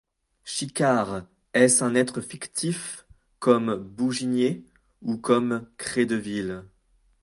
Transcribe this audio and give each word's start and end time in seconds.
Chicard, 0.45 1.27
est-ce 1.53 1.83
un 1.83 1.93
être 1.93 2.21
fictif 2.21 3.05
comme 3.37 3.75
Bouginier, 3.75 4.65
ou 5.03 5.15
comme 5.17 5.67
Credeville? 5.77 6.63